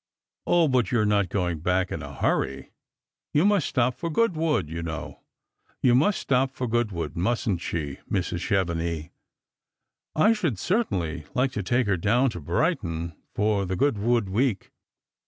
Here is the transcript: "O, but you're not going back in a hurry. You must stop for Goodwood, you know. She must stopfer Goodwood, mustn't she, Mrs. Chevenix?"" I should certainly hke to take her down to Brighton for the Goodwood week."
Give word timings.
"O, 0.47 0.67
but 0.67 0.91
you're 0.91 1.05
not 1.05 1.29
going 1.29 1.59
back 1.59 1.91
in 1.91 2.01
a 2.01 2.11
hurry. 2.15 2.71
You 3.35 3.45
must 3.45 3.67
stop 3.67 3.93
for 3.93 4.09
Goodwood, 4.09 4.67
you 4.67 4.81
know. 4.81 5.21
She 5.85 5.91
must 5.91 6.19
stopfer 6.27 6.65
Goodwood, 6.67 7.15
mustn't 7.15 7.61
she, 7.61 7.99
Mrs. 8.09 8.39
Chevenix?"" 8.39 9.11
I 10.25 10.33
should 10.33 10.57
certainly 10.57 11.25
hke 11.35 11.51
to 11.51 11.61
take 11.61 11.85
her 11.85 11.97
down 11.97 12.31
to 12.31 12.39
Brighton 12.41 13.13
for 13.35 13.67
the 13.67 13.75
Goodwood 13.75 14.27
week." 14.27 14.71